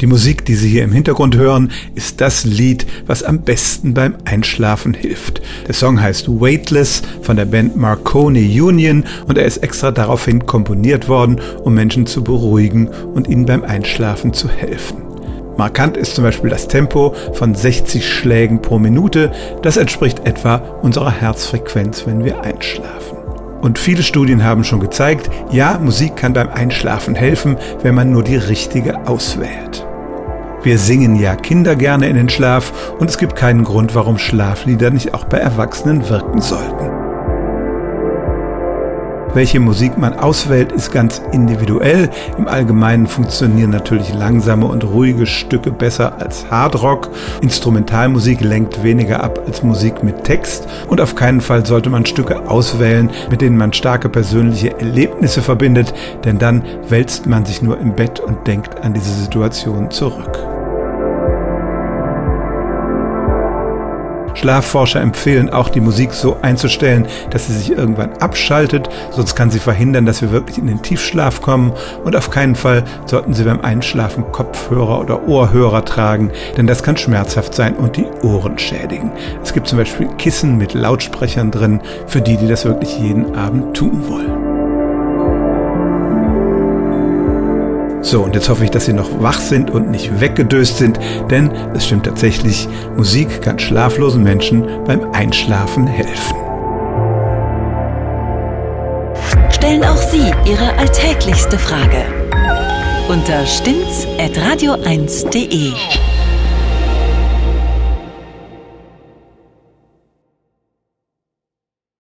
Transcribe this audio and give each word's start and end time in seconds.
Die 0.00 0.06
Musik, 0.06 0.44
die 0.44 0.54
Sie 0.54 0.68
hier 0.68 0.84
im 0.84 0.92
Hintergrund 0.92 1.36
hören, 1.36 1.72
ist 1.96 2.20
das 2.20 2.44
Lied, 2.44 2.86
was 3.06 3.24
am 3.24 3.40
besten 3.40 3.94
beim 3.94 4.14
Einschlafen 4.24 4.94
hilft. 4.94 5.42
Der 5.66 5.74
Song 5.74 6.00
heißt 6.00 6.28
Weightless 6.28 7.02
von 7.22 7.36
der 7.36 7.46
Band 7.46 7.76
Marconi 7.76 8.60
Union 8.60 9.04
und 9.26 9.38
er 9.38 9.44
ist 9.44 9.56
extra 9.56 9.90
daraufhin 9.90 10.46
komponiert 10.46 11.08
worden, 11.08 11.40
um 11.64 11.74
Menschen 11.74 12.06
zu 12.06 12.22
beruhigen 12.22 12.86
und 12.86 13.26
ihnen 13.26 13.46
beim 13.46 13.64
Einschlafen 13.64 14.32
zu 14.32 14.48
helfen. 14.48 15.02
Markant 15.56 15.96
ist 15.96 16.14
zum 16.14 16.22
Beispiel 16.22 16.50
das 16.50 16.68
Tempo 16.68 17.16
von 17.32 17.56
60 17.56 18.08
Schlägen 18.08 18.62
pro 18.62 18.78
Minute. 18.78 19.32
Das 19.62 19.76
entspricht 19.76 20.24
etwa 20.24 20.58
unserer 20.82 21.10
Herzfrequenz, 21.10 22.06
wenn 22.06 22.24
wir 22.24 22.42
einschlafen. 22.42 23.18
Und 23.62 23.80
viele 23.80 24.04
Studien 24.04 24.44
haben 24.44 24.62
schon 24.62 24.78
gezeigt, 24.78 25.28
ja, 25.50 25.80
Musik 25.82 26.14
kann 26.14 26.34
beim 26.34 26.48
Einschlafen 26.48 27.16
helfen, 27.16 27.56
wenn 27.82 27.96
man 27.96 28.12
nur 28.12 28.22
die 28.22 28.36
richtige 28.36 29.08
auswählt. 29.08 29.87
Wir 30.68 30.76
singen 30.76 31.16
ja 31.16 31.34
Kinder 31.34 31.76
gerne 31.76 32.10
in 32.10 32.16
den 32.16 32.28
Schlaf 32.28 32.92
und 32.98 33.08
es 33.08 33.16
gibt 33.16 33.36
keinen 33.36 33.64
Grund, 33.64 33.94
warum 33.94 34.18
Schlaflieder 34.18 34.90
nicht 34.90 35.14
auch 35.14 35.24
bei 35.24 35.38
Erwachsenen 35.38 36.10
wirken 36.10 36.42
sollten. 36.42 36.90
Welche 39.32 39.60
Musik 39.60 39.96
man 39.96 40.12
auswählt, 40.12 40.70
ist 40.72 40.92
ganz 40.92 41.22
individuell. 41.32 42.10
Im 42.36 42.46
Allgemeinen 42.46 43.06
funktionieren 43.06 43.70
natürlich 43.70 44.12
langsame 44.12 44.66
und 44.66 44.84
ruhige 44.84 45.24
Stücke 45.24 45.70
besser 45.70 46.20
als 46.20 46.50
Hardrock. 46.50 47.08
Instrumentalmusik 47.40 48.42
lenkt 48.42 48.82
weniger 48.82 49.24
ab 49.24 49.40
als 49.46 49.62
Musik 49.62 50.02
mit 50.02 50.24
Text. 50.24 50.68
Und 50.88 51.00
auf 51.00 51.14
keinen 51.14 51.40
Fall 51.40 51.64
sollte 51.64 51.88
man 51.88 52.04
Stücke 52.04 52.46
auswählen, 52.46 53.08
mit 53.30 53.40
denen 53.40 53.56
man 53.56 53.72
starke 53.72 54.10
persönliche 54.10 54.78
Erlebnisse 54.78 55.40
verbindet, 55.40 55.94
denn 56.26 56.38
dann 56.38 56.62
wälzt 56.90 57.26
man 57.26 57.46
sich 57.46 57.62
nur 57.62 57.80
im 57.80 57.94
Bett 57.94 58.20
und 58.20 58.46
denkt 58.46 58.84
an 58.84 58.92
diese 58.92 59.14
Situation 59.14 59.90
zurück. 59.90 60.57
Schlafforscher 64.34 65.00
empfehlen 65.00 65.50
auch, 65.50 65.68
die 65.68 65.80
Musik 65.80 66.12
so 66.12 66.36
einzustellen, 66.42 67.06
dass 67.30 67.46
sie 67.46 67.54
sich 67.54 67.70
irgendwann 67.70 68.12
abschaltet, 68.18 68.88
sonst 69.10 69.34
kann 69.34 69.50
sie 69.50 69.58
verhindern, 69.58 70.06
dass 70.06 70.22
wir 70.22 70.30
wirklich 70.30 70.58
in 70.58 70.66
den 70.66 70.82
Tiefschlaf 70.82 71.42
kommen 71.42 71.72
und 72.04 72.16
auf 72.16 72.30
keinen 72.30 72.54
Fall 72.54 72.84
sollten 73.06 73.34
Sie 73.34 73.44
beim 73.44 73.60
Einschlafen 73.60 74.30
Kopfhörer 74.32 75.00
oder 75.00 75.26
Ohrhörer 75.28 75.84
tragen, 75.84 76.30
denn 76.56 76.66
das 76.66 76.82
kann 76.82 76.96
schmerzhaft 76.96 77.54
sein 77.54 77.74
und 77.74 77.96
die 77.96 78.06
Ohren 78.22 78.58
schädigen. 78.58 79.12
Es 79.42 79.52
gibt 79.52 79.68
zum 79.68 79.78
Beispiel 79.78 80.08
Kissen 80.18 80.58
mit 80.58 80.74
Lautsprechern 80.74 81.50
drin, 81.50 81.80
für 82.06 82.20
die, 82.20 82.36
die 82.36 82.48
das 82.48 82.64
wirklich 82.64 82.98
jeden 82.98 83.34
Abend 83.34 83.76
tun 83.76 84.08
wollen. 84.08 84.37
So, 88.08 88.22
und 88.22 88.34
jetzt 88.34 88.48
hoffe 88.48 88.64
ich, 88.64 88.70
dass 88.70 88.86
Sie 88.86 88.94
noch 88.94 89.22
wach 89.22 89.38
sind 89.38 89.70
und 89.70 89.90
nicht 89.90 90.18
weggedöst 90.18 90.78
sind, 90.78 90.98
denn 91.30 91.50
es 91.74 91.84
stimmt 91.84 92.06
tatsächlich, 92.06 92.66
Musik 92.96 93.42
kann 93.42 93.58
schlaflosen 93.58 94.22
Menschen 94.22 94.66
beim 94.86 95.12
Einschlafen 95.12 95.86
helfen. 95.86 96.38
Stellen 99.50 99.84
auch 99.84 100.00
Sie 100.00 100.32
Ihre 100.50 100.72
alltäglichste 100.78 101.58
Frage 101.58 102.02
unter 103.10 103.44
stimmtz.radio1.de. 103.44 105.97